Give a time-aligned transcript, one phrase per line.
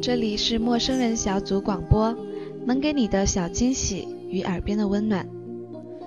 [0.00, 2.16] 这里是陌生人小组广播，
[2.64, 5.28] 能给你的小惊喜与耳边的温暖，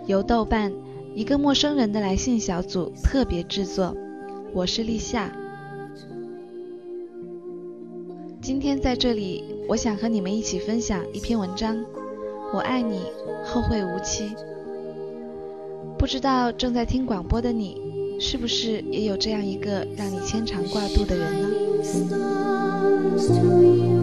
[0.07, 0.73] 由豆瓣
[1.14, 3.96] 一个陌生人的来信小组特别制作，
[4.51, 5.32] 我是立夏。
[8.42, 11.78] 今天在这里，我想和你们一起分享一篇文章，
[12.51, 13.04] 我爱你，
[13.46, 14.32] 后会无期。
[16.00, 17.79] 不知道正在听广播的你，
[18.20, 22.53] 是不是也有这样一个让你牵肠挂肚的人呢？
[22.83, 24.03] close to you.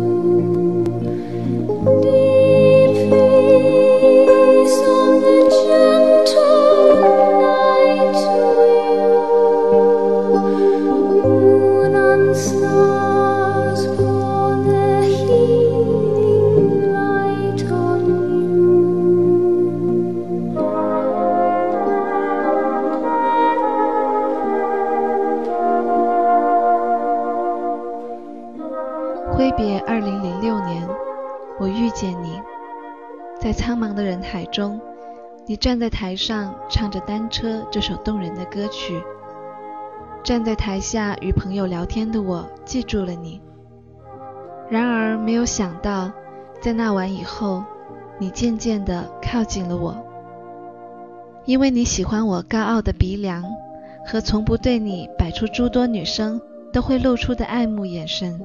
[36.11, 39.01] 台上唱着《单车》这首动人的歌曲。
[40.25, 43.41] 站在台下与朋友聊天的我，记住了你。
[44.69, 46.11] 然而没有想到，
[46.61, 47.63] 在那晚以后，
[48.19, 49.97] 你渐渐地靠近了我，
[51.45, 53.45] 因为你喜欢我高傲的鼻梁
[54.05, 56.41] 和从不对你摆出诸多女生
[56.73, 58.41] 都会露出的爱慕眼神。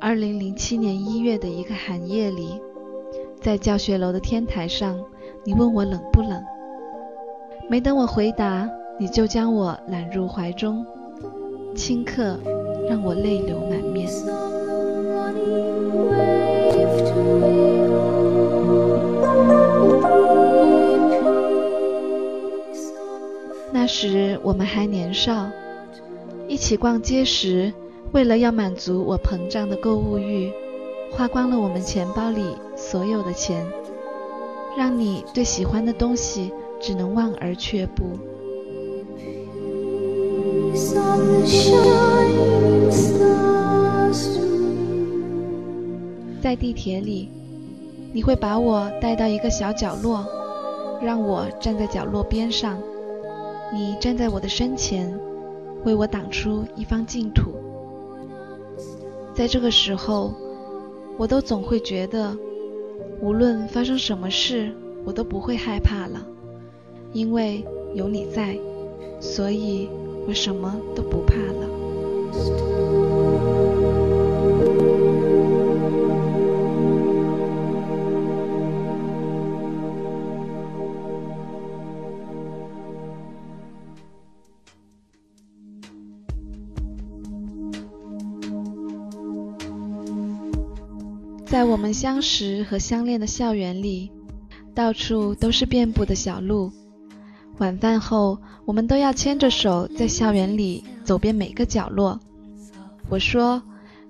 [0.00, 2.60] 二零零七年一月的一个寒夜里，
[3.40, 4.98] 在教学楼的天台上，
[5.44, 6.44] 你问我冷不冷？
[7.68, 10.84] 没等我回答，你就将我揽入怀中，
[11.74, 12.38] 顷刻
[12.88, 14.08] 让我泪流满面。
[23.72, 25.46] 那时我们还年少，
[26.48, 27.72] 一起逛街时。
[28.12, 30.52] 为了要满足我膨胀的购物欲，
[31.12, 33.64] 花光了我们钱包里所有的钱，
[34.76, 38.04] 让你对喜欢的东西只能望而却步。
[46.40, 47.28] 在地铁里，
[48.12, 50.24] 你会把我带到一个小角落，
[51.02, 52.78] 让我站在角落边上，
[53.72, 55.12] 你站在我的身前，
[55.84, 57.52] 为我挡出一方净土。
[59.34, 60.32] 在这个时候，
[61.18, 62.36] 我都总会觉得，
[63.20, 64.72] 无论发生什么事，
[65.04, 66.26] 我都不会害怕了，
[67.12, 67.64] 因为
[67.94, 68.58] 有你在，
[69.20, 69.88] 所以
[70.26, 72.99] 我什么都不怕了。
[91.90, 94.12] 们相识和相恋的校园里，
[94.72, 96.70] 到处都是遍布的小路。
[97.58, 102.20] 晚饭后，我们都要牵着手在校园里走遍每个角落。
[103.08, 103.60] 我说，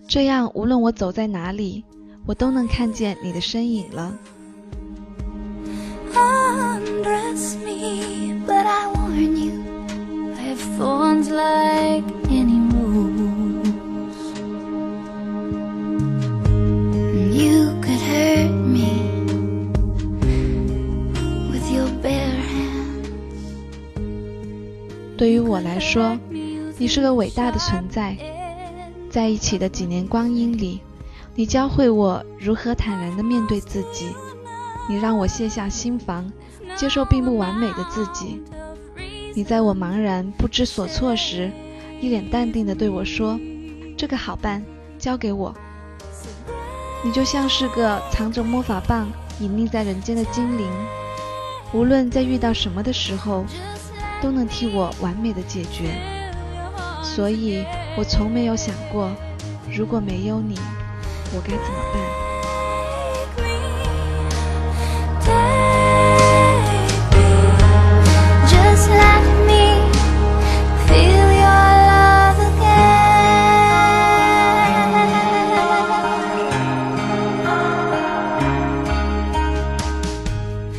[0.07, 1.83] 这样无论我走在哪里，
[2.27, 4.15] 我都能看见你的身影了。
[25.21, 26.19] 对于我来说，
[26.79, 28.17] 你是个伟大的存在。
[29.11, 30.81] 在一起的几年光阴里，
[31.35, 34.07] 你教会我如何坦然地面对自己，
[34.89, 36.33] 你让我卸下心防，
[36.75, 38.41] 接受并不完美的自己。
[39.35, 41.53] 你在我茫然不知所措时，
[42.01, 43.39] 一脸淡定地对我说
[43.99, 44.65] ：“这个好办，
[44.99, 45.55] 交给我。”
[47.05, 49.07] 你就像是个藏着魔法棒、
[49.39, 50.67] 隐匿在人间的精灵，
[51.75, 53.45] 无论在遇到什么的时候。
[54.23, 55.95] 都能替我完美的解决，
[57.03, 57.65] 所以
[57.97, 59.11] 我从没有想过，
[59.73, 60.59] 如果没有你，
[61.35, 62.01] 我该怎么办。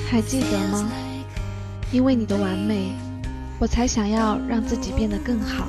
[0.09, 0.91] 还记得吗？
[1.91, 2.93] 因为你的完美。
[3.61, 5.67] 我才想要让自己变得更好。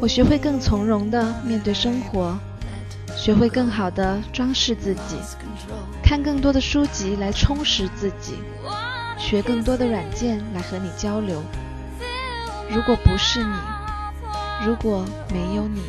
[0.00, 2.36] 我学会更从容地面对生活，
[3.16, 5.14] 学会更好地装饰自己，
[6.02, 8.34] 看更多的书籍来充实自己，
[9.16, 11.40] 学更多的软件来和你交流。
[12.68, 13.54] 如果不是你，
[14.66, 15.82] 如果没有你，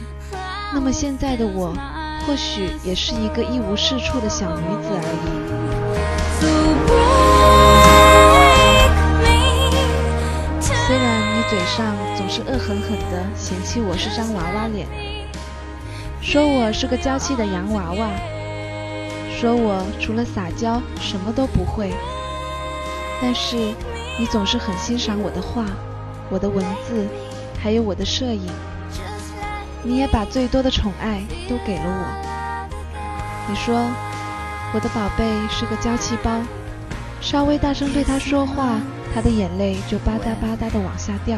[0.71, 1.73] 那么现在的我，
[2.27, 7.00] 或许也是一个一无是处的小女子而已。
[11.51, 14.87] 嘴上总是恶狠狠地嫌弃我是张娃娃脸，
[16.21, 18.09] 说我是个娇气的洋娃娃，
[19.37, 21.91] 说我除了撒娇什么都不会，
[23.21, 23.57] 但是
[24.17, 25.65] 你总是很欣赏我的画、
[26.29, 27.05] 我的文字，
[27.61, 28.49] 还有我的摄影。
[29.83, 32.69] 你也把最多的宠爱都给了我。
[33.49, 33.75] 你说
[34.73, 36.31] 我的宝贝是个娇气包，
[37.19, 38.79] 稍微大声对他说话，
[39.13, 41.37] 他的眼泪就吧嗒吧嗒的往下掉。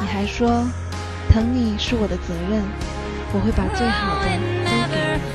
[0.00, 0.64] 你还说
[1.30, 2.62] 疼你是我的责任，
[3.32, 4.26] 我会把最好的
[4.64, 5.34] 都给你。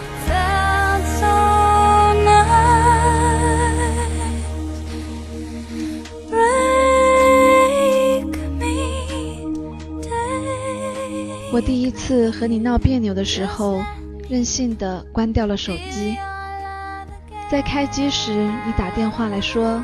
[11.51, 13.81] 我第一次和你闹别扭的时候，
[14.29, 16.15] 任性的关掉了手机。
[17.51, 18.31] 在开机时，
[18.65, 19.83] 你打电话来说，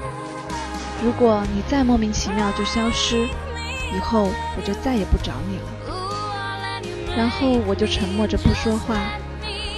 [1.03, 3.27] 如果你再莫名其妙就消失。
[3.93, 4.23] 以后
[4.57, 5.63] 我就再也不找你了。
[7.15, 8.97] 然后我就沉默着不说话，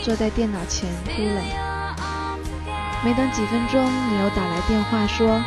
[0.02, 1.42] 坐在电脑前哭了。
[3.04, 5.44] 没等几分钟，你又打来电话说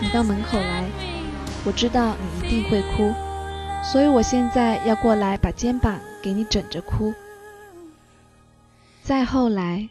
[0.00, 0.84] 你到门口来，
[1.64, 3.14] 我知道你一定会哭，
[3.84, 7.14] 所以我现在要过来把肩膀给你枕着哭。
[9.04, 9.88] 再后来，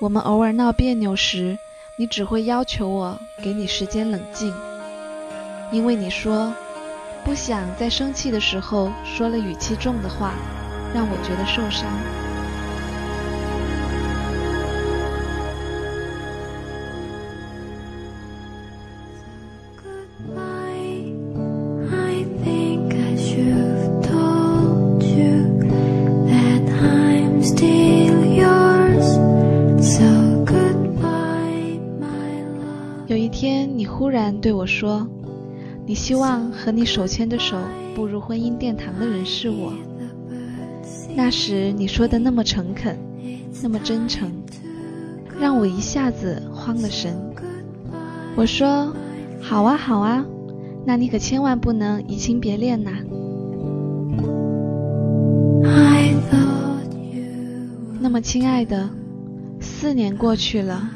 [0.00, 1.58] 我们偶尔闹别扭时，
[1.98, 4.52] 你只会要求我给你时间冷静，
[5.72, 6.52] 因为你说。
[7.24, 10.34] 不想在生气的时候说了语气重的话，
[10.94, 11.90] 让我觉得受伤。
[34.76, 35.08] 说。
[35.88, 37.56] 你希望和你手牵着手
[37.94, 39.72] 步入婚姻殿堂的人是我。
[41.14, 42.98] 那时你说的那么诚恳，
[43.62, 44.28] 那么真诚，
[45.40, 47.16] 让我一下子慌了神。
[48.34, 48.92] 我说
[49.40, 50.26] ：“好啊，好啊，
[50.84, 52.90] 那你可千万不能移情别恋呐。”
[58.00, 58.90] 那么亲爱的，
[59.60, 60.90] 四年过去了，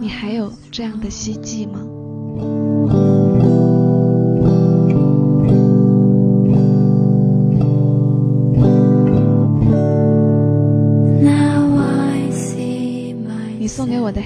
[0.00, 1.86] 你还有这样的希冀吗？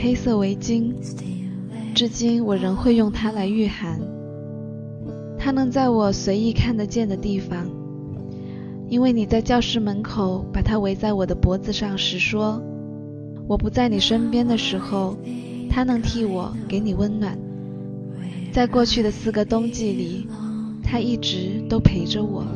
[0.09, 0.95] 黑色围巾，
[1.95, 4.01] 至今我仍会用它来御寒。
[5.39, 7.71] 它能在我随意看得见的地方，
[8.89, 12.59] 因为你在教室门口把它围在我的脖子上时说
[13.47, 15.15] ：“我不在你身边的时候，
[15.69, 17.39] 它能替我给你温暖。”
[18.51, 20.27] 在过去的四个冬季里，
[20.83, 22.47] 它一直都陪着我。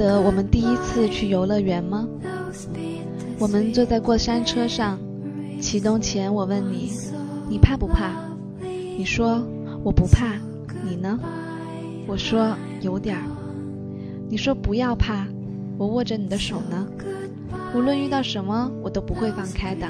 [0.00, 2.08] 得我们第一次去游乐园吗？
[3.38, 4.98] 我们坐在过山车上，
[5.60, 6.90] 启动前我问你，
[7.50, 8.10] 你怕不怕？
[8.96, 9.46] 你说
[9.84, 10.36] 我不怕，
[10.82, 11.20] 你呢？
[12.06, 13.22] 我说有点儿。
[14.30, 15.26] 你说不要怕，
[15.76, 16.86] 我握着你的手呢，
[17.74, 19.86] 无论遇到什么我都不会放开的。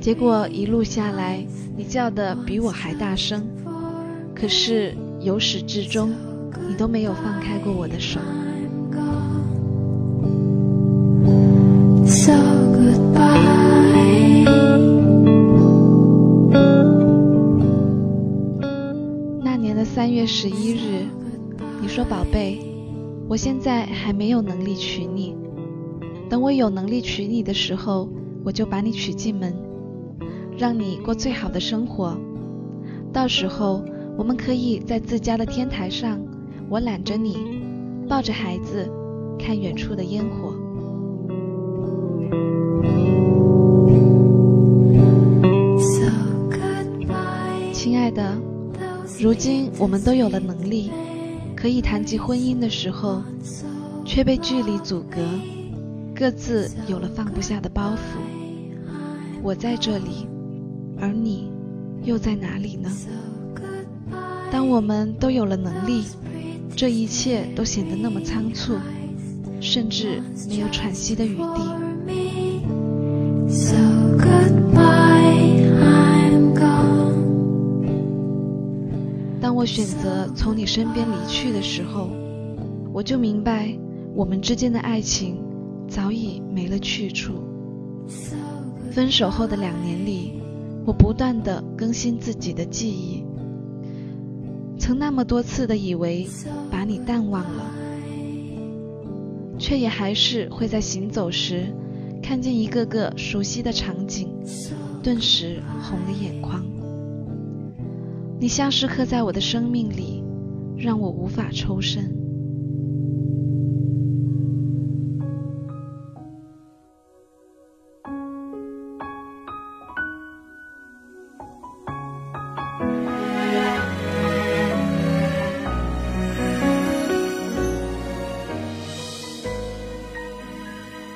[0.00, 3.46] 结果一路下来，你叫的比我还大声，
[4.34, 6.12] 可是由始至终，
[6.68, 8.18] 你都没有放开过我的手。
[20.20, 21.06] 月十一日，
[21.80, 22.60] 你说：“宝贝，
[23.26, 25.34] 我现在还没有能力娶你，
[26.28, 28.06] 等我有能力娶你的时候，
[28.44, 29.56] 我就把你娶进门，
[30.58, 32.14] 让你过最好的生活。
[33.14, 33.82] 到时候，
[34.18, 36.20] 我们可以在自家的天台上，
[36.68, 37.38] 我揽着你，
[38.06, 38.86] 抱着孩子，
[39.38, 40.54] 看远处的烟火。”
[49.20, 50.90] 如今我们都有了能力，
[51.54, 53.22] 可以谈及婚姻的时候，
[54.02, 55.20] 却被距离阻隔，
[56.14, 57.98] 各自有了放不下的包袱。
[59.42, 60.26] 我在这里，
[60.98, 61.52] 而你
[62.02, 62.90] 又在哪里呢？
[64.50, 66.04] 当我们都有了能力，
[66.74, 68.74] 这一切都显得那么仓促，
[69.60, 71.79] 甚至没有喘息的余地。
[79.60, 82.08] 我选择从你身边离去的时候，
[82.94, 83.70] 我就明白，
[84.14, 85.36] 我们之间的爱情
[85.86, 87.34] 早已没了去处。
[88.90, 90.40] 分手后的两年里，
[90.86, 93.22] 我不断的更新自己的记忆，
[94.78, 96.26] 曾那么多次的以为
[96.70, 97.70] 把你淡忘了，
[99.58, 101.66] 却也还是会在行走时
[102.22, 104.26] 看见一个个熟悉的场景，
[105.02, 106.64] 顿时红了眼眶。
[108.40, 110.24] 你像是刻在我的生命里，
[110.78, 112.10] 让我无法抽身。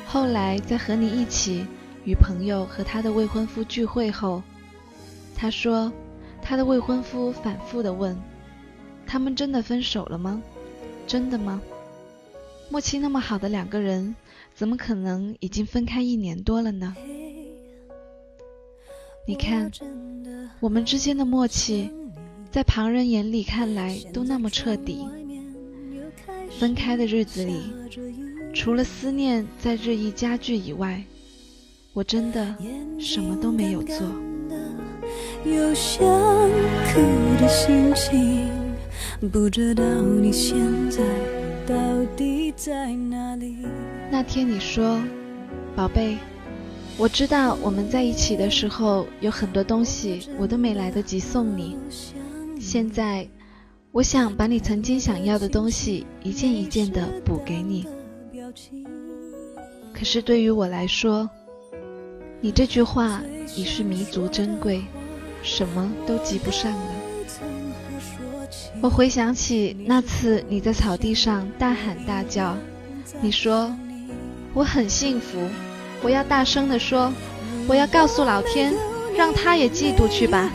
[0.06, 1.66] 后来在和你一起
[2.04, 4.42] 与朋友和他的未婚夫聚会后，
[5.34, 5.90] 他说，
[6.44, 8.16] 他的未婚夫反复的问，
[9.06, 10.42] 他们真的分手了吗？
[11.06, 11.60] 真的吗？
[12.70, 14.14] 默契那么好的两个人，
[14.54, 16.94] 怎么可能已经分开一年多了呢？
[19.26, 19.70] 你看，
[20.60, 21.90] 我们之间的默契，
[22.50, 25.08] 在旁人眼里看来都那么彻底。
[26.58, 27.72] 分开的日子里。
[28.54, 31.02] 除了思念在日益加剧以外，
[31.92, 32.56] 我真的
[33.00, 34.33] 什么都没有做。
[35.44, 37.00] 有想哭
[37.38, 38.48] 的心情，
[39.30, 40.56] 不知道你现
[40.90, 41.02] 在
[41.66, 41.74] 到
[42.16, 43.58] 底在哪里。
[44.10, 44.98] 那天你说，
[45.76, 46.16] 宝贝，
[46.96, 51.76] 我知道我们在一起的时候有很多东西我都没来得及送你，
[52.58, 53.28] 现在
[53.92, 57.86] 我想把你曾经想要的东西一件一件的补给你。
[59.92, 61.28] 可是对于我来说，
[62.40, 63.22] 你这句话
[63.54, 64.82] 已是弥足珍贵，
[65.44, 66.78] 什么都及不上了。
[68.80, 72.56] 我回想起那次你在草地上大喊大叫，
[73.20, 73.70] 你说
[74.52, 75.38] 我很幸福，
[76.02, 77.12] 我要大声地说，
[77.68, 78.74] 我要告诉老天，
[79.16, 80.50] 让他也嫉妒去吧。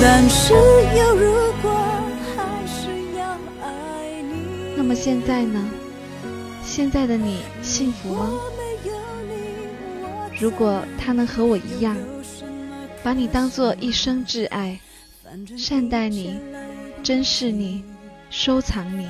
[0.00, 1.32] 但是有如
[1.62, 1.72] 果。
[4.76, 5.66] 那么现在呢？
[6.62, 8.28] 现在的你幸福吗？
[10.40, 11.96] 如果他能和我一样，
[13.02, 14.78] 把你当做一生挚爱，
[15.56, 16.38] 善待你，
[17.02, 17.82] 珍视你，
[18.30, 19.08] 收藏你，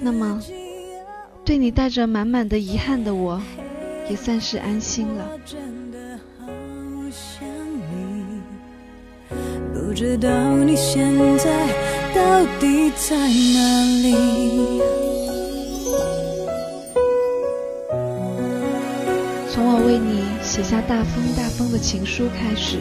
[0.00, 0.42] 那么
[1.44, 3.40] 对你带着满满的遗憾的我，
[4.08, 5.30] 也算是安心了。
[9.72, 12.00] 不知道你现在。
[12.12, 15.09] 到底在哪里？
[19.60, 22.78] 从我为你写下大风大风的情书开始，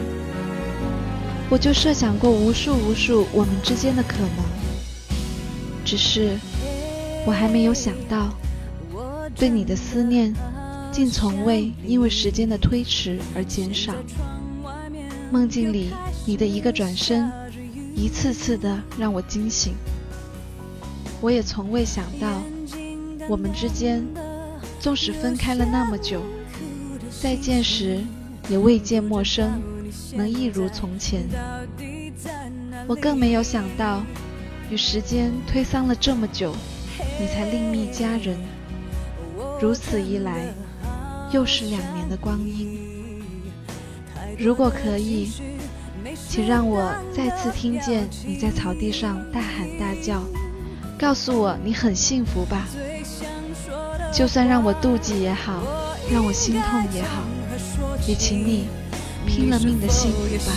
[1.50, 4.30] 我就设想过无数无数我们之间的可能。
[5.84, 6.40] 只是
[7.26, 8.34] 我还没有想到，
[9.36, 10.34] 对你的思念
[10.90, 13.94] 竟从未因为时间的推迟而减少。
[15.30, 15.90] 梦境里，
[16.26, 17.30] 你的一个转身。
[17.94, 19.74] 一次次的让我惊醒，
[21.20, 22.42] 我也从未想到，
[23.28, 24.02] 我们之间
[24.80, 26.22] 纵使分开了那么久，
[27.22, 28.00] 再见时
[28.48, 29.62] 也未见陌生，
[30.14, 31.28] 能一如从前。
[32.88, 34.02] 我更没有想到，
[34.70, 36.56] 与时间推搡了这么久，
[37.20, 38.38] 你才另觅佳人。
[39.62, 40.54] 如此一来，
[41.32, 42.80] 又是两年的光阴。
[44.38, 45.30] 如果可以。
[46.28, 50.24] 请让我再次听见你在草地上大喊大叫，
[50.98, 52.66] 告诉我你很幸福吧。
[54.14, 55.62] 就算让我妒忌也好，
[56.12, 56.62] 让我心痛
[56.92, 57.22] 也好，
[58.08, 58.68] 也请你
[59.28, 60.52] 拼了命的幸福吧。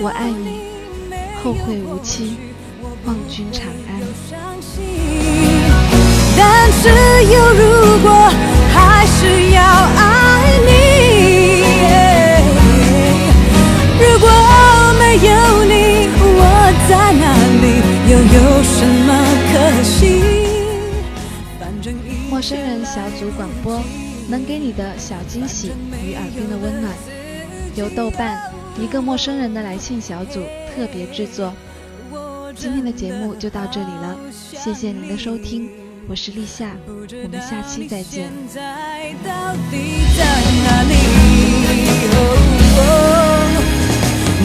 [0.00, 0.60] 我爱你，
[1.42, 2.36] 后会无期，
[3.04, 4.00] 望君长安。
[6.36, 6.88] 但是
[7.32, 7.62] 有如
[8.02, 8.08] 果，
[8.72, 10.23] 还是要爱
[22.34, 23.80] 陌生人小组广播
[24.28, 25.70] 能给你的小惊喜
[26.02, 26.92] 与耳边的温暖。
[27.76, 30.40] 由豆瓣一个陌生人的来信小组
[30.74, 31.54] 特别制作。
[32.56, 35.70] 今天的节目就到这里了谢谢您的收听
[36.08, 38.28] 我是立夏我们下期再见。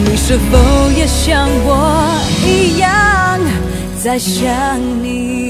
[0.04, 3.40] 你是否也像我一样
[4.00, 5.49] 在想你？